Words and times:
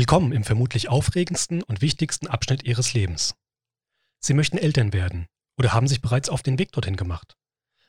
Willkommen 0.00 0.32
im 0.32 0.44
vermutlich 0.44 0.88
aufregendsten 0.88 1.62
und 1.62 1.82
wichtigsten 1.82 2.26
Abschnitt 2.26 2.62
Ihres 2.62 2.94
Lebens. 2.94 3.34
Sie 4.18 4.32
möchten 4.32 4.56
Eltern 4.56 4.94
werden 4.94 5.26
oder 5.58 5.74
haben 5.74 5.88
sich 5.88 6.00
bereits 6.00 6.30
auf 6.30 6.42
den 6.42 6.58
Weg 6.58 6.72
dorthin 6.72 6.96
gemacht. 6.96 7.36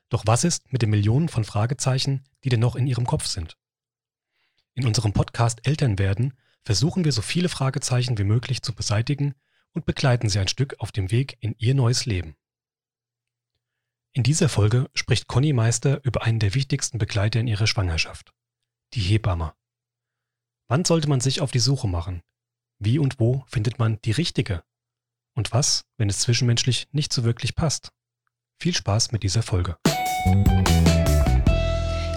Doch 0.10 0.24
was 0.26 0.44
ist 0.44 0.74
mit 0.74 0.82
den 0.82 0.89
Millionen 0.89 1.29
von 1.29 1.46
Fragezeichen, 1.46 2.26
die 2.44 2.50
denn 2.50 2.60
noch 2.60 2.76
in 2.76 2.86
Ihrem 2.86 3.05
Kopf 3.05 3.28
sind? 3.28 3.58
In 4.74 4.86
unserem 4.86 5.13
Podcast 5.13 5.66
Eltern 5.66 6.00
werden 6.00 6.34
versuchen 6.66 7.05
wir 7.05 7.13
so 7.13 7.21
viele 7.21 7.47
Fragezeichen 7.47 8.18
wie 8.18 8.25
möglich 8.25 8.62
zu 8.62 8.75
beseitigen 8.75 9.34
und 9.71 9.86
begleiten 9.86 10.28
Sie 10.28 10.39
ein 10.39 10.50
Stück 10.50 10.75
auf 10.80 10.91
dem 10.91 11.12
Weg 11.12 11.38
in 11.39 11.55
Ihr 11.59 11.75
neues 11.75 12.05
Leben. 12.05 12.36
In 14.12 14.23
dieser 14.23 14.50
Folge 14.50 14.89
spricht 14.93 15.28
Conny 15.28 15.54
Meister 15.54 16.04
über 16.04 16.23
einen 16.23 16.39
der 16.39 16.55
wichtigsten 16.55 16.98
Begleiter 16.98 17.39
in 17.39 17.48
ihrer 17.48 17.68
Schwangerschaft, 17.68 18.34
die 18.96 19.00
Hebamme. 19.00 19.54
Wann 20.72 20.86
sollte 20.86 21.10
man 21.10 21.20
sich 21.20 21.42
auf 21.42 21.52
die 21.52 21.60
Suche 21.60 21.90
machen? 21.90 22.22
Wie 22.80 22.98
und 22.98 23.20
wo 23.20 23.44
findet 23.46 23.78
man 23.78 24.00
die 24.06 24.12
richtige? 24.12 24.64
Und 25.36 25.52
was, 25.52 25.84
wenn 25.98 26.07
es 26.10 26.20
zwischenmenschlich 26.20 26.88
nicht 26.93 27.12
so 27.12 27.25
wirklich 27.25 27.56
passt? 27.56 27.89
Viel 28.57 28.74
Spaß 28.74 29.12
mit 29.12 29.24
dieser 29.24 29.43
Folge. 29.43 29.76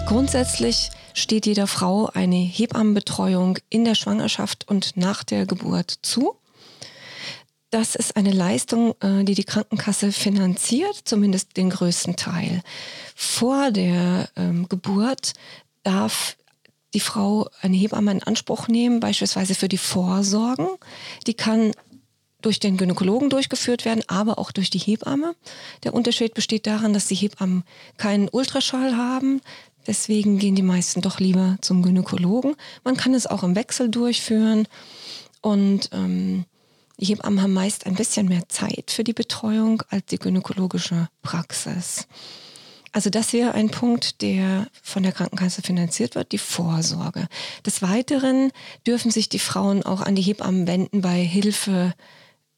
Grundsätzlich 0.05 0.89
steht 1.13 1.45
jeder 1.45 1.67
Frau 1.67 2.05
eine 2.13 2.37
Hebammenbetreuung 2.37 3.59
in 3.69 3.83
der 3.83 3.95
Schwangerschaft 3.95 4.65
und 4.69 4.95
nach 4.95 5.25
der 5.25 5.45
Geburt 5.45 5.91
zu. 6.01 6.37
Das 7.71 7.95
ist 7.95 8.15
eine 8.15 8.31
Leistung, 8.31 8.95
äh, 9.01 9.25
die 9.25 9.35
die 9.35 9.43
Krankenkasse 9.43 10.13
finanziert, 10.13 10.95
zumindest 11.03 11.57
den 11.57 11.71
größten 11.71 12.15
Teil. 12.15 12.61
Vor 13.15 13.71
der 13.71 14.29
ähm, 14.37 14.69
Geburt 14.69 15.33
darf 15.83 16.37
die 16.95 16.99
Frau 16.99 17.49
eine 17.61 17.77
Hebamme 17.77 18.11
in 18.11 18.23
Anspruch 18.23 18.67
nehmen, 18.67 18.99
beispielsweise 18.99 19.53
für 19.53 19.67
die 19.67 19.77
Vorsorgen. 19.77 20.67
Die 21.27 21.35
kann 21.35 21.73
durch 22.41 22.59
den 22.59 22.77
Gynäkologen 22.77 23.29
durchgeführt 23.29 23.85
werden, 23.85 24.03
aber 24.07 24.39
auch 24.39 24.51
durch 24.51 24.69
die 24.69 24.79
Hebamme. 24.79 25.35
Der 25.83 25.93
Unterschied 25.93 26.33
besteht 26.33 26.67
darin, 26.67 26.93
dass 26.93 27.07
die 27.07 27.15
Hebammen 27.15 27.63
keinen 27.97 28.29
Ultraschall 28.29 28.95
haben. 28.95 29.41
Deswegen 29.87 30.37
gehen 30.37 30.55
die 30.55 30.61
meisten 30.61 31.01
doch 31.01 31.19
lieber 31.19 31.57
zum 31.61 31.83
Gynäkologen. 31.83 32.55
Man 32.83 32.97
kann 32.97 33.13
es 33.13 33.27
auch 33.27 33.43
im 33.43 33.55
Wechsel 33.55 33.89
durchführen. 33.89 34.67
Und 35.41 35.89
ähm, 35.91 36.45
die 36.97 37.05
Hebammen 37.05 37.41
haben 37.41 37.53
meist 37.53 37.85
ein 37.85 37.95
bisschen 37.95 38.27
mehr 38.27 38.47
Zeit 38.47 38.89
für 38.89 39.03
die 39.03 39.13
Betreuung 39.13 39.83
als 39.89 40.05
die 40.05 40.17
gynäkologische 40.17 41.09
Praxis. 41.23 42.07
Also 42.95 43.09
das 43.09 43.33
wäre 43.33 43.51
ein 43.51 43.71
Punkt, 43.71 44.21
der 44.21 44.67
von 44.81 45.03
der 45.03 45.11
Krankenkasse 45.11 45.61
finanziert 45.61 46.15
wird, 46.15 46.31
die 46.31 46.37
Vorsorge. 46.37 47.27
Des 47.65 47.81
Weiteren 47.81 48.53
dürfen 48.87 49.11
sich 49.11 49.27
die 49.27 49.39
Frauen 49.39 49.83
auch 49.83 49.99
an 49.99 50.15
die 50.15 50.21
Hebammen 50.21 50.65
wenden 50.65 51.01
bei 51.01 51.21
Hilfe 51.21 51.93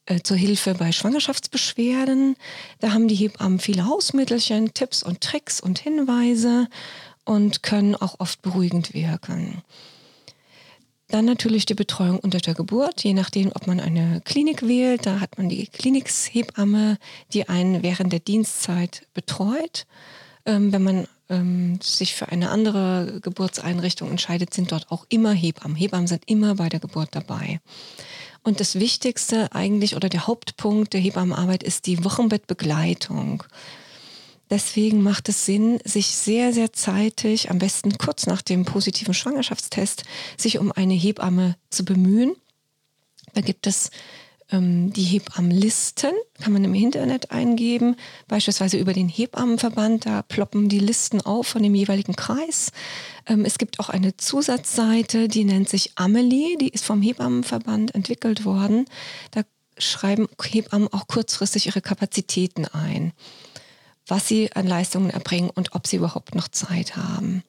äh, 0.05 0.19
zur 0.21 0.37
Hilfe 0.37 0.75
bei 0.75 0.91
Schwangerschaftsbeschwerden. 0.91 2.35
Da 2.81 2.93
haben 2.93 3.07
die 3.07 3.15
Hebammen 3.15 3.57
viele 3.57 3.87
Hausmittelchen, 3.87 4.75
Tipps 4.75 5.01
und 5.01 5.21
Tricks 5.21 5.59
und 5.59 5.79
Hinweise 5.79 6.67
und 7.25 7.63
können 7.63 7.95
auch 7.95 8.19
oft 8.19 8.43
beruhigend 8.43 8.93
wirken. 8.93 9.63
Dann 11.07 11.25
natürlich 11.25 11.65
die 11.65 11.73
Betreuung 11.73 12.19
unter 12.19 12.37
der 12.37 12.53
Geburt, 12.53 13.03
je 13.03 13.15
nachdem, 13.15 13.51
ob 13.55 13.65
man 13.65 13.79
eine 13.79 14.21
Klinik 14.23 14.67
wählt. 14.67 15.07
Da 15.07 15.19
hat 15.19 15.39
man 15.39 15.49
die 15.49 15.65
Klinikshebamme, 15.65 16.99
die 17.33 17.49
einen 17.49 17.81
während 17.81 18.13
der 18.13 18.19
Dienstzeit 18.19 19.07
betreut. 19.15 19.87
Ähm, 20.47 20.71
wenn 20.71 20.81
man 20.81 21.07
ähm, 21.29 21.77
sich 21.81 22.15
für 22.15 22.29
eine 22.29 22.49
andere 22.49 23.19
Geburtseinrichtung 23.21 24.09
entscheidet, 24.09 24.53
sind 24.53 24.71
dort 24.71 24.89
auch 24.89 25.05
immer 25.09 25.33
Hebammen. 25.33 25.75
Hebammen 25.75 26.07
sind 26.07 26.23
immer 26.25 26.55
bei 26.55 26.69
der 26.69 26.79
Geburt 26.79 27.09
dabei. 27.11 27.59
Und 28.43 28.61
das 28.61 28.75
Wichtigste 28.75 29.51
eigentlich 29.51 29.97
oder 29.97 30.07
der 30.07 30.25
Hauptpunkt 30.25 30.93
der 30.93 31.01
Hebammenarbeit 31.01 31.63
ist 31.63 31.85
die 31.85 32.05
Wochenbettbegleitung. 32.05 33.43
Deswegen 34.49 35.03
macht 35.03 35.27
es 35.27 35.45
Sinn, 35.45 35.79
sich 35.83 36.07
sehr, 36.07 36.53
sehr 36.53 36.71
zeitig, 36.71 37.51
am 37.51 37.59
besten 37.59 37.97
kurz 37.97 38.25
nach 38.25 38.41
dem 38.41 38.63
positiven 38.63 39.13
Schwangerschaftstest, 39.13 40.05
sich 40.37 40.59
um 40.59 40.71
eine 40.71 40.93
Hebamme 40.93 41.57
zu 41.69 41.83
bemühen. 41.83 42.37
Da 43.33 43.41
gibt 43.41 43.67
es 43.67 43.91
ähm, 44.51 44.93
die 44.93 45.03
Hebammenlisten, 45.03 46.13
kann 46.41 46.53
man 46.53 46.63
im 46.63 46.73
Internet 46.73 47.31
eingeben, 47.31 47.95
beispielsweise 48.27 48.77
über 48.77 48.93
den 48.93 49.09
Hebammenverband, 49.09 50.05
da 50.05 50.21
ploppen 50.21 50.69
die 50.69 50.79
Listen 50.79 51.21
auf 51.21 51.47
von 51.47 51.63
dem 51.63 51.75
jeweiligen 51.75 52.15
Kreis. 52.15 52.71
Ähm, 53.25 53.45
es 53.45 53.57
gibt 53.57 53.79
auch 53.79 53.89
eine 53.89 54.15
Zusatzseite, 54.15 55.27
die 55.27 55.43
nennt 55.43 55.69
sich 55.69 55.91
Amelie, 55.95 56.57
die 56.57 56.69
ist 56.69 56.85
vom 56.85 57.01
Hebammenverband 57.01 57.93
entwickelt 57.93 58.45
worden. 58.45 58.85
Da 59.31 59.41
schreiben 59.77 60.27
Hebammen 60.41 60.91
auch 60.91 61.07
kurzfristig 61.07 61.67
ihre 61.67 61.81
Kapazitäten 61.81 62.65
ein, 62.65 63.13
was 64.07 64.27
sie 64.27 64.51
an 64.53 64.65
Leistungen 64.65 65.09
erbringen 65.09 65.49
und 65.49 65.75
ob 65.75 65.87
sie 65.87 65.97
überhaupt 65.97 66.35
noch 66.35 66.47
Zeit 66.47 66.95
haben. 66.95 67.43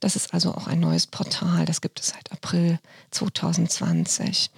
Das 0.00 0.16
ist 0.16 0.34
also 0.34 0.54
auch 0.54 0.66
ein 0.66 0.80
neues 0.80 1.06
Portal, 1.06 1.64
das 1.64 1.80
gibt 1.80 2.00
es 2.00 2.08
seit 2.08 2.32
April 2.32 2.78
2020. 3.10 4.50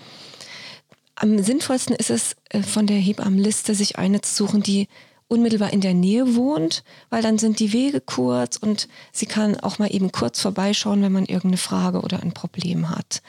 Am 1.17 1.43
sinnvollsten 1.43 1.95
ist 1.95 2.11
es, 2.11 2.37
äh, 2.51 2.63
von 2.63 2.87
der 2.87 2.97
Hebammenliste 2.97 3.75
sich 3.75 3.99
eine 3.99 4.21
zu 4.21 4.35
suchen, 4.35 4.63
die 4.63 4.89
unmittelbar 5.29 5.73
in 5.73 5.81
der 5.81 5.95
Nähe 5.95 6.35
wohnt, 6.35 6.85
weil 7.11 7.23
dann 7.23 7.39
sind 7.39 7.59
die 7.59 7.73
Wege 7.73 8.01
kurz 8.01 8.57
und 8.57 8.89
sie 9.13 9.27
kann 9.27 9.59
auch 9.61 9.79
mal 9.79 9.93
eben 9.93 10.13
kurz 10.13 10.41
vorbeischauen, 10.41 11.03
wenn 11.03 11.13
man 11.13 11.25
irgendeine 11.25 11.57
Frage 11.57 12.01
oder 12.01 12.23
ein 12.23 12.33
Problem 12.33 12.91
hat. 12.91 13.23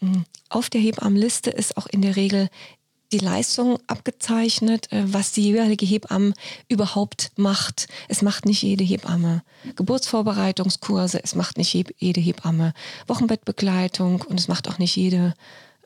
Mhm. 0.00 0.24
Auf 0.48 0.68
der 0.68 0.80
Hebammenliste 0.80 1.50
ist 1.50 1.76
auch 1.76 1.86
in 1.86 2.02
der 2.02 2.16
Regel 2.16 2.48
die 3.12 3.18
Leistung 3.18 3.78
abgezeichnet, 3.86 4.90
äh, 4.92 5.04
was 5.06 5.32
die 5.32 5.42
jeweilige 5.42 5.86
Hebamme 5.86 6.34
überhaupt 6.68 7.30
macht. 7.36 7.86
Es 8.08 8.20
macht 8.22 8.46
nicht 8.46 8.62
jede 8.62 8.84
Hebamme 8.84 9.42
Geburtsvorbereitungskurse, 9.76 11.22
es 11.22 11.34
macht 11.34 11.56
nicht 11.56 11.72
jede 11.98 12.20
Hebamme 12.20 12.72
Wochenbettbegleitung 13.06 14.22
und 14.22 14.40
es 14.40 14.48
macht 14.48 14.68
auch 14.68 14.78
nicht 14.78 14.96
jede 14.96 15.34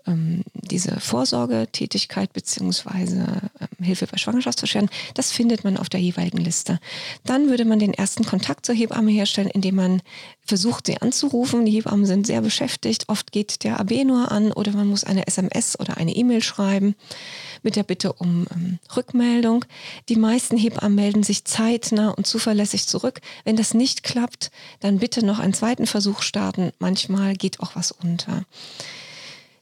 ähm, 0.07 0.43
diese 0.55 1.01
Vorsorgetätigkeit 1.01 2.33
beziehungsweise 2.33 3.51
ähm, 3.61 3.85
Hilfe 3.85 4.07
bei 4.07 4.17
Schwangerschaftsbeschwerden, 4.17 4.91
das 5.15 5.33
findet 5.33 5.65
man 5.65 5.77
auf 5.77 5.89
der 5.89 6.01
jeweiligen 6.01 6.39
Liste. 6.39 6.79
Dann 7.25 7.49
würde 7.49 7.65
man 7.65 7.79
den 7.79 7.95
ersten 7.95 8.25
Kontakt 8.25 8.67
zur 8.67 8.75
Hebamme 8.75 9.11
herstellen, 9.11 9.51
indem 9.53 9.77
man 9.77 10.03
versucht, 10.45 10.87
sie 10.87 11.01
anzurufen. 11.01 11.65
Die 11.65 11.73
Hebammen 11.73 12.07
sind 12.07 12.27
sehr 12.27 12.41
beschäftigt. 12.41 13.09
Oft 13.09 13.33
geht 13.33 13.65
der 13.65 13.81
AB 13.81 14.05
nur 14.05 14.31
an 14.31 14.53
oder 14.53 14.73
man 14.73 14.89
muss 14.89 15.05
eine 15.05 15.27
SMS 15.27 15.79
oder 15.79 15.97
eine 15.97 16.15
E-Mail 16.15 16.43
schreiben 16.43 16.95
mit 17.63 17.77
der 17.77 17.83
Bitte 17.83 18.13
um 18.13 18.47
ähm, 18.53 18.79
Rückmeldung. 18.97 19.65
Die 20.09 20.17
meisten 20.17 20.57
Hebammen 20.57 20.95
melden 20.95 21.23
sich 21.23 21.45
zeitnah 21.45 22.11
und 22.11 22.27
zuverlässig 22.27 22.87
zurück. 22.87 23.21
Wenn 23.45 23.57
das 23.57 23.75
nicht 23.75 24.03
klappt, 24.03 24.51
dann 24.81 24.99
bitte 24.99 25.25
noch 25.25 25.39
einen 25.39 25.55
zweiten 25.55 25.87
Versuch 25.87 26.23
starten. 26.23 26.73
Manchmal 26.79 27.35
geht 27.35 27.61
auch 27.61 27.77
was 27.77 27.93
unter 27.93 28.45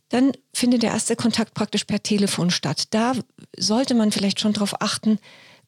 dann 0.08 0.32
findet 0.54 0.82
der 0.82 0.90
erste 0.90 1.16
Kontakt 1.16 1.54
praktisch 1.54 1.84
per 1.84 2.02
Telefon 2.02 2.50
statt. 2.50 2.88
Da 2.90 3.12
sollte 3.56 3.94
man 3.94 4.12
vielleicht 4.12 4.40
schon 4.40 4.52
darauf 4.52 4.80
achten, 4.80 5.18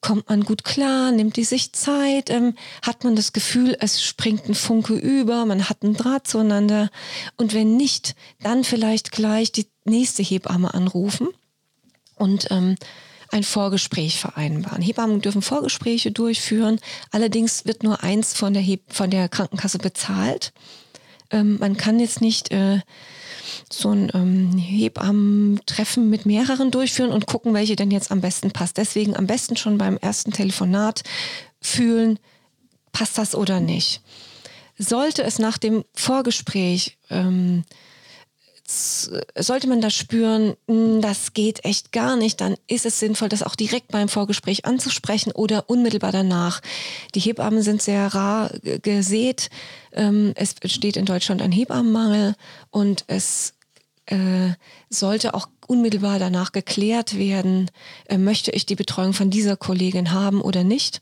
kommt 0.01 0.29
man 0.29 0.45
gut 0.45 0.65
klar, 0.65 1.13
nimmt 1.13 1.37
die 1.37 1.45
sich 1.45 1.73
Zeit, 1.73 2.31
ähm, 2.31 2.55
hat 2.83 3.05
man 3.05 3.17
das 3.17 3.33
Gefühl, 3.33 3.77
es 3.81 4.03
springt 4.03 4.49
ein 4.49 4.55
Funke 4.55 4.95
über, 4.95 5.45
man 5.45 5.69
hat 5.69 5.83
einen 5.83 5.95
Draht 5.95 6.27
zueinander. 6.27 6.91
Und 7.37 7.53
wenn 7.53 7.77
nicht, 7.77 8.15
dann 8.41 8.65
vielleicht 8.65 9.13
gleich 9.13 9.53
die 9.53 9.67
nächste 9.85 10.23
Hebamme 10.23 10.73
anrufen 10.73 11.29
und 12.17 12.51
ähm, 12.51 12.77
ein 13.31 13.45
Vorgespräch 13.45 14.19
vereinbaren. 14.19 14.83
Hebammen 14.83 15.21
dürfen 15.21 15.43
Vorgespräche 15.43 16.11
durchführen, 16.11 16.81
allerdings 17.11 17.67
wird 17.67 17.83
nur 17.83 18.03
eins 18.03 18.35
von 18.35 18.55
der, 18.55 18.63
Heb 18.63 18.93
von 18.93 19.11
der 19.11 19.29
Krankenkasse 19.29 19.79
bezahlt. 19.79 20.53
Ähm, 21.31 21.59
man 21.59 21.77
kann 21.77 22.01
jetzt 22.01 22.21
nicht 22.21 22.53
äh, 22.53 22.81
so 23.71 23.91
ein 23.91 24.11
ähm, 24.15 24.59
Hebammen-Treffen 24.59 26.11
mit 26.11 26.27
mehreren 26.27 26.71
durchführen 26.71 27.11
und 27.13 27.27
gucken, 27.27 27.55
welche 27.55 27.77
denn 27.77 27.91
jetzt 27.91 28.11
am 28.11 28.21
besten 28.21 28.51
passt. 28.51 28.77
Deswegen 28.77 29.17
am 29.17 29.27
besten 29.27 29.57
schon 29.57 29.79
beim 29.79 29.97
ersten 29.97 30.33
Telefonat 30.33 31.03
fühlen, 31.61 32.19
passt 32.93 33.19
das 33.19 33.35
oder 33.35 33.61
nicht. 33.61 34.03
Sollte 34.79 35.23
es 35.23 35.39
nach 35.39 35.59
dem 35.59 35.85
Vorgespräch 35.95 36.97
ähm, 37.11 37.65
sollte 38.71 39.69
man 39.69 39.81
das 39.81 39.95
spüren, 39.95 40.55
hm, 40.69 41.01
das 41.01 41.33
geht 41.33 41.65
echt 41.65 41.93
gar 41.93 42.17
nicht, 42.17 42.41
dann 42.41 42.57
ist 42.69 42.87
es 42.87 43.01
sinnvoll, 43.01 43.29
das 43.29 43.43
auch 43.43 43.57
direkt 43.57 43.89
beim 43.89 44.09
Vorgespräch 44.09 44.65
anzusprechen 44.65 45.33
oder 45.33 45.69
unmittelbar 45.69 46.13
danach. 46.13 46.61
Die 47.15 47.21
Hebammen 47.21 47.63
sind 47.63 47.83
sehr 47.83 48.15
rar 48.15 48.51
gesät. 48.83 49.51
Ähm, 49.93 50.33
es 50.37 50.55
besteht 50.55 50.97
in 50.97 51.05
Deutschland 51.05 51.43
ein 51.43 51.53
Hebammenmangel 51.53 52.35
und 52.71 53.05
es 53.09 53.55
äh, 54.07 54.51
sollte 54.89 55.35
auch 55.35 55.49
unmittelbar 55.67 56.19
danach 56.19 56.53
geklärt 56.53 57.17
werden, 57.17 57.71
äh, 58.07 58.19
möchte 58.19 58.51
ich 58.51 58.67
die 58.67 58.77
Betreuung 58.77 59.13
von 59.13 59.31
dieser 59.31 59.57
Kollegin 59.57 60.13
haben 60.13 60.41
oder 60.41 60.65
nicht. 60.65 61.01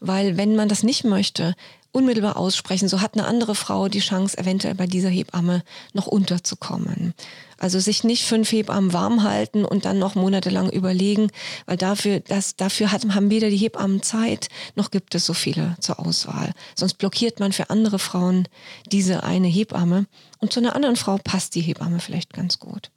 Weil 0.00 0.36
wenn 0.36 0.56
man 0.56 0.68
das 0.68 0.82
nicht 0.82 1.04
möchte, 1.04 1.54
unmittelbar 1.96 2.36
aussprechen. 2.36 2.88
So 2.88 3.00
hat 3.00 3.14
eine 3.14 3.26
andere 3.26 3.54
Frau 3.54 3.88
die 3.88 4.00
Chance, 4.00 4.36
eventuell 4.36 4.74
bei 4.74 4.86
dieser 4.86 5.08
Hebamme 5.08 5.62
noch 5.94 6.06
unterzukommen. 6.06 7.14
Also 7.56 7.80
sich 7.80 8.04
nicht 8.04 8.24
fünf 8.24 8.52
Hebammen 8.52 8.92
warm 8.92 9.22
halten 9.22 9.64
und 9.64 9.86
dann 9.86 9.98
noch 9.98 10.14
monatelang 10.14 10.68
überlegen, 10.68 11.30
weil 11.64 11.78
dafür, 11.78 12.20
das, 12.20 12.54
dafür 12.56 12.92
hat, 12.92 13.02
haben 13.14 13.30
weder 13.30 13.48
die 13.48 13.56
Hebammen 13.56 14.02
Zeit, 14.02 14.48
noch 14.74 14.90
gibt 14.90 15.14
es 15.14 15.24
so 15.24 15.32
viele 15.32 15.74
zur 15.80 15.98
Auswahl. 15.98 16.52
Sonst 16.74 16.94
blockiert 16.94 17.40
man 17.40 17.52
für 17.52 17.70
andere 17.70 17.98
Frauen 17.98 18.46
diese 18.92 19.22
eine 19.22 19.48
Hebamme 19.48 20.04
und 20.38 20.52
zu 20.52 20.60
einer 20.60 20.76
anderen 20.76 20.96
Frau 20.96 21.16
passt 21.16 21.54
die 21.54 21.62
Hebamme 21.62 22.00
vielleicht 22.00 22.34
ganz 22.34 22.58
gut. 22.58 22.90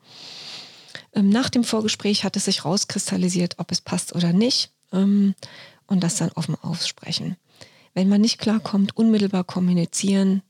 Ähm, 1.14 1.30
nach 1.30 1.50
dem 1.50 1.64
Vorgespräch 1.64 2.26
hat 2.26 2.36
es 2.36 2.46
sich 2.46 2.66
rauskristallisiert, 2.66 3.56
ob 3.60 3.72
es 3.72 3.80
passt 3.80 4.14
oder 4.14 4.34
nicht 4.34 4.72
ähm, 4.92 5.36
und 5.88 6.04
das 6.04 6.18
dann 6.18 6.34
offen 6.36 6.56
aussprechen. 6.62 7.38
Wenn 7.94 8.10
man 8.10 8.22
nicht 8.22 8.40
klarkommt, 8.40 8.96
unmittelbar 8.96 9.44
kommunizieren, 9.44 10.42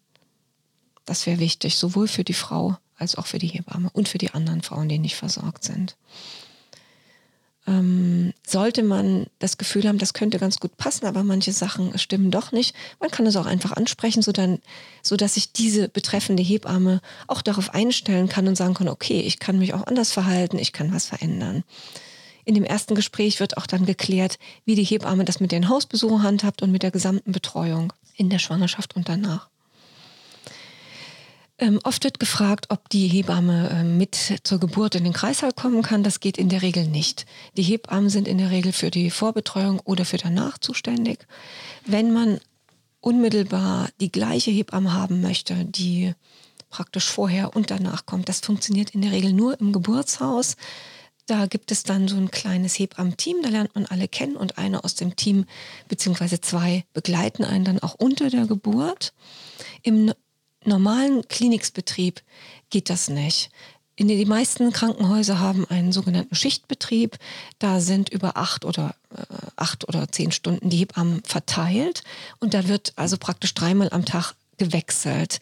das 1.06 1.26
wäre 1.26 1.40
wichtig, 1.40 1.78
sowohl 1.78 2.08
für 2.08 2.24
die 2.24 2.34
Frau 2.34 2.78
als 2.98 3.16
auch 3.16 3.26
für 3.26 3.40
die 3.40 3.48
Hebamme 3.48 3.90
und 3.94 4.08
für 4.08 4.18
die 4.18 4.32
anderen 4.32 4.62
Frauen, 4.62 4.90
die 4.90 5.00
nicht 5.00 5.16
versorgt 5.16 5.64
sind. 5.64 5.96
Ähm, 7.66 8.34
sollte 8.46 8.84
man 8.84 9.28
das 9.40 9.58
Gefühl 9.58 9.88
haben, 9.88 10.00
das 10.00 10.14
könnte 10.14 10.40
ganz 10.40 10.60
gut 10.60 10.76
passen, 10.78 11.06
aber 11.06 11.24
manche 11.24 11.52
Sachen 11.52 11.98
stimmen 11.98 12.32
doch 12.32 12.52
nicht, 12.52 12.76
man 13.00 13.12
kann 13.12 13.26
es 13.26 13.36
auch 13.36 13.46
einfach 13.46 13.74
ansprechen, 13.74 14.22
sodass 14.22 15.34
sich 15.34 15.52
diese 15.52 15.88
betreffende 15.88 16.44
Hebamme 16.44 17.02
auch 17.28 17.42
darauf 17.42 17.74
einstellen 17.74 18.28
kann 18.28 18.48
und 18.48 18.56
sagen 18.56 18.74
kann, 18.74 18.88
okay, 18.88 19.22
ich 19.22 19.40
kann 19.40 19.60
mich 19.60 19.74
auch 19.74 19.86
anders 19.86 20.12
verhalten, 20.12 20.58
ich 20.58 20.74
kann 20.74 20.94
was 20.94 21.06
verändern. 21.06 21.64
In 22.50 22.56
dem 22.56 22.64
ersten 22.64 22.96
Gespräch 22.96 23.40
wird 23.40 23.58
auch 23.58 23.68
dann 23.68 23.86
geklärt, 23.86 24.40
wie 24.66 24.74
die 24.74 24.84
Hebamme 24.84 25.24
das 25.24 25.40
mit 25.40 25.52
den 25.52 25.70
Hausbesuchen 25.70 26.24
handhabt 26.24 26.64
und 26.64 26.72
mit 26.72 26.82
der 26.82 26.90
gesamten 26.90 27.32
Betreuung 27.32 27.94
in 28.16 28.32
der 28.32 28.40
Schwangerschaft 28.40 28.96
und 28.96 29.08
danach. 29.08 29.50
Ähm, 31.60 31.80
oft 31.84 32.04
wird 32.04 32.20
gefragt, 32.20 32.66
ob 32.70 32.90
die 32.90 33.08
Hebamme 33.08 33.70
äh, 33.70 33.84
mit 33.84 34.40
zur 34.42 34.60
Geburt 34.60 34.96
in 34.96 35.04
den 35.04 35.14
Kreißsaal 35.14 35.54
kommen 35.54 35.84
kann. 35.84 36.02
Das 36.02 36.22
geht 36.22 36.40
in 36.40 36.50
der 36.50 36.64
Regel 36.64 36.88
nicht. 36.88 37.28
Die 37.56 37.62
Hebammen 37.62 38.10
sind 38.10 38.28
in 38.28 38.40
der 38.40 38.50
Regel 38.50 38.74
für 38.74 38.90
die 38.90 39.12
Vorbetreuung 39.12 39.80
oder 39.82 40.04
für 40.04 40.18
danach 40.18 40.58
zuständig. 40.58 41.28
Wenn 41.86 42.12
man 42.14 42.40
unmittelbar 43.00 43.90
die 44.00 44.12
gleiche 44.12 44.50
Hebamme 44.50 44.94
haben 44.94 45.22
möchte, 45.22 45.66
die 45.66 46.16
praktisch 46.72 47.12
vorher 47.12 47.56
und 47.56 47.70
danach 47.70 48.08
kommt, 48.08 48.28
das 48.28 48.40
funktioniert 48.40 48.96
in 48.96 49.04
der 49.04 49.12
Regel 49.12 49.34
nur 49.34 49.60
im 49.60 49.72
Geburtshaus. 49.72 50.56
Da 51.30 51.46
gibt 51.46 51.72
es 51.72 51.84
dann 51.84 52.08
so 52.08 52.16
ein 52.16 52.32
kleines 52.32 52.80
Hebammen-Team, 52.80 53.44
da 53.44 53.50
lernt 53.50 53.76
man 53.76 53.86
alle 53.86 54.08
kennen 54.08 54.36
und 54.36 54.58
eine 54.58 54.84
aus 54.84 54.96
dem 54.96 55.16
Team 55.16 55.46
beziehungsweise 55.88 56.42
zwei 56.42 56.86
begleiten 56.94 57.44
einen 57.44 57.66
dann 57.66 57.80
auch 57.80 57.94
unter 57.94 58.32
der 58.32 58.48
Geburt. 58.48 59.14
Im 59.84 60.12
normalen 60.66 61.28
Kliniksbetrieb 61.28 62.24
geht 62.72 62.90
das 62.90 63.10
nicht. 63.10 63.52
In 63.96 64.08
die 64.08 64.26
meisten 64.26 64.74
Krankenhäuser 64.74 65.38
haben 65.38 65.70
einen 65.70 65.92
sogenannten 65.92 66.34
Schichtbetrieb. 66.34 67.20
Da 67.60 67.80
sind 67.80 68.10
über 68.10 68.36
acht 68.36 68.66
oder 68.66 68.96
äh, 69.16 69.22
acht 69.56 69.88
oder 69.88 70.12
zehn 70.12 70.32
Stunden 70.32 70.72
die 70.72 70.78
Hebammen 70.78 71.22
verteilt 71.26 72.04
und 72.40 72.56
da 72.56 72.68
wird 72.68 72.94
also 72.96 73.18
praktisch 73.18 73.54
dreimal 73.54 73.90
am 73.92 74.04
Tag 74.04 74.34
gewechselt. 74.60 75.40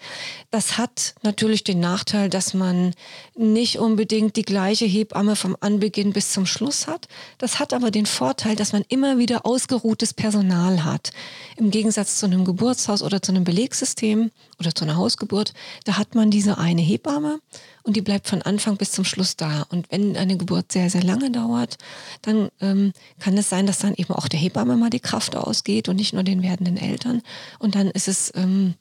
Das 0.51 0.77
hat 0.77 1.15
natürlich 1.23 1.65
den 1.65 1.81
Nachteil, 1.81 2.29
dass 2.29 2.53
man 2.53 2.93
nicht 3.35 3.79
unbedingt 3.79 4.37
die 4.37 4.43
gleiche 4.43 4.85
Hebamme 4.85 5.35
vom 5.35 5.57
Anbeginn 5.59 6.13
bis 6.13 6.31
zum 6.31 6.45
Schluss 6.45 6.87
hat. 6.87 7.09
Das 7.37 7.59
hat 7.59 7.73
aber 7.73 7.91
den 7.91 8.05
Vorteil, 8.05 8.55
dass 8.55 8.71
man 8.71 8.85
immer 8.87 9.17
wieder 9.17 9.45
ausgeruhtes 9.45 10.13
Personal 10.13 10.85
hat. 10.85 11.11
Im 11.57 11.71
Gegensatz 11.71 12.19
zu 12.19 12.27
einem 12.27 12.45
Geburtshaus 12.45 13.01
oder 13.01 13.21
zu 13.21 13.33
einem 13.33 13.43
Belegssystem 13.43 14.31
oder 14.59 14.73
zu 14.73 14.85
einer 14.85 14.95
Hausgeburt, 14.95 15.53
da 15.83 15.97
hat 15.97 16.15
man 16.15 16.31
diese 16.31 16.57
eine 16.57 16.81
Hebamme 16.81 17.39
und 17.87 17.95
die 17.95 18.01
bleibt 18.01 18.27
von 18.27 18.41
Anfang 18.41 18.75
bis 18.75 18.91
zum 18.91 19.05
Schluss 19.05 19.37
da. 19.37 19.65
Und 19.69 19.89
wenn 19.91 20.17
eine 20.17 20.35
Geburt 20.35 20.73
sehr, 20.73 20.89
sehr 20.89 21.03
lange 21.03 21.31
dauert, 21.31 21.77
dann 22.21 22.49
ähm, 22.59 22.91
kann 23.19 23.37
es 23.37 23.49
sein, 23.49 23.65
dass 23.65 23.79
dann 23.79 23.93
eben 23.95 24.13
auch 24.13 24.27
der 24.27 24.39
Hebamme 24.39 24.75
mal 24.75 24.89
die 24.89 24.99
Kraft 24.99 25.37
ausgeht 25.37 25.87
und 25.87 25.95
nicht 25.95 26.13
nur 26.13 26.23
den 26.23 26.43
werdenden 26.43 26.75
Eltern. 26.75 27.21
Und 27.59 27.75
dann 27.75 27.87
ist 27.89 28.09
es, 28.09 28.33
ähm, 28.35 28.73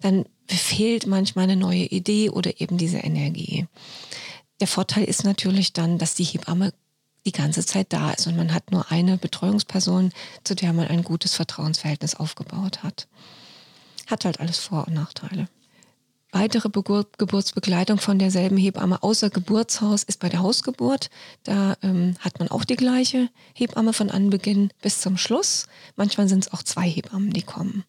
dann 0.00 0.24
fehlt 0.46 1.06
manchmal 1.06 1.44
eine 1.44 1.56
neue 1.56 1.84
Idee 1.84 2.30
oder 2.30 2.60
eben 2.60 2.78
diese 2.78 2.98
Energie. 2.98 3.66
Der 4.60 4.66
Vorteil 4.66 5.04
ist 5.04 5.24
natürlich 5.24 5.72
dann, 5.72 5.98
dass 5.98 6.14
die 6.14 6.24
Hebamme 6.24 6.72
die 7.26 7.32
ganze 7.32 7.66
Zeit 7.66 7.92
da 7.92 8.12
ist 8.12 8.26
und 8.26 8.36
man 8.36 8.54
hat 8.54 8.70
nur 8.70 8.90
eine 8.90 9.18
Betreuungsperson, 9.18 10.12
zu 10.44 10.54
der 10.54 10.72
man 10.72 10.86
ein 10.88 11.02
gutes 11.02 11.34
Vertrauensverhältnis 11.34 12.14
aufgebaut 12.14 12.82
hat. 12.82 13.08
Hat 14.06 14.24
halt 14.24 14.40
alles 14.40 14.58
Vor- 14.58 14.86
und 14.86 14.94
Nachteile. 14.94 15.48
Weitere 16.32 16.68
Geburtsbegleitung 16.68 17.98
von 17.98 18.18
derselben 18.18 18.56
Hebamme 18.56 19.02
außer 19.02 19.30
Geburtshaus 19.30 20.02
ist 20.02 20.20
bei 20.20 20.28
der 20.28 20.40
Hausgeburt. 20.40 21.08
Da 21.44 21.76
ähm, 21.82 22.14
hat 22.20 22.38
man 22.38 22.48
auch 22.48 22.64
die 22.64 22.76
gleiche 22.76 23.30
Hebamme 23.54 23.92
von 23.92 24.10
Anbeginn 24.10 24.70
bis 24.82 25.00
zum 25.00 25.16
Schluss. 25.16 25.66
Manchmal 25.96 26.28
sind 26.28 26.44
es 26.44 26.52
auch 26.52 26.62
zwei 26.62 26.88
Hebammen, 26.88 27.32
die 27.32 27.42
kommen. 27.42 27.84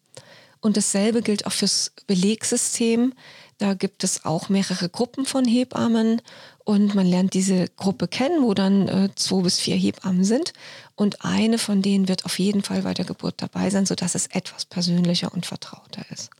Und 0.60 0.76
dasselbe 0.76 1.22
gilt 1.22 1.46
auch 1.46 1.52
fürs 1.52 1.92
Belegsystem. 2.06 3.12
Da 3.58 3.74
gibt 3.74 4.04
es 4.04 4.24
auch 4.24 4.48
mehrere 4.48 4.88
Gruppen 4.88 5.24
von 5.24 5.44
Hebammen 5.44 6.22
und 6.64 6.94
man 6.94 7.06
lernt 7.06 7.34
diese 7.34 7.66
Gruppe 7.76 8.06
kennen, 8.06 8.42
wo 8.42 8.54
dann 8.54 8.88
äh, 8.88 9.08
zwei 9.14 9.42
bis 9.42 9.58
vier 9.58 9.76
Hebammen 9.76 10.22
sind. 10.22 10.52
Und 10.94 11.24
eine 11.24 11.58
von 11.58 11.82
denen 11.82 12.08
wird 12.08 12.24
auf 12.24 12.38
jeden 12.38 12.62
Fall 12.62 12.82
bei 12.82 12.94
der 12.94 13.04
Geburt 13.04 13.34
dabei 13.38 13.70
sein, 13.70 13.86
sodass 13.86 14.14
es 14.14 14.26
etwas 14.28 14.64
persönlicher 14.64 15.32
und 15.32 15.46
vertrauter 15.46 16.04
ist. 16.10 16.30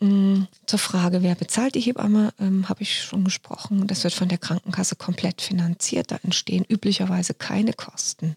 Mm, 0.00 0.44
zur 0.66 0.78
Frage, 0.78 1.22
wer 1.22 1.34
bezahlt 1.34 1.74
die 1.74 1.80
Hebamme, 1.80 2.32
ähm, 2.38 2.68
habe 2.68 2.82
ich 2.82 3.02
schon 3.02 3.24
gesprochen. 3.24 3.86
Das 3.86 4.04
wird 4.04 4.14
von 4.14 4.28
der 4.28 4.38
Krankenkasse 4.38 4.96
komplett 4.96 5.42
finanziert. 5.42 6.10
Da 6.12 6.20
entstehen 6.22 6.64
üblicherweise 6.68 7.34
keine 7.34 7.72
Kosten. 7.72 8.36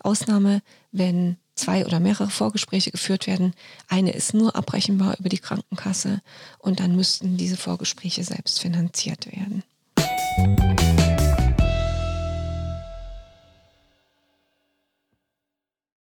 Ausnahme, 0.00 0.62
wenn 0.90 1.36
zwei 1.58 1.84
oder 1.84 2.00
mehrere 2.00 2.30
Vorgespräche 2.30 2.90
geführt 2.90 3.26
werden. 3.26 3.52
Eine 3.88 4.12
ist 4.12 4.34
nur 4.34 4.56
abbrechenbar 4.56 5.16
über 5.18 5.28
die 5.28 5.38
Krankenkasse 5.38 6.20
und 6.58 6.80
dann 6.80 6.96
müssten 6.96 7.36
diese 7.36 7.56
Vorgespräche 7.56 8.24
selbst 8.24 8.60
finanziert 8.60 9.26
werden. 9.26 9.62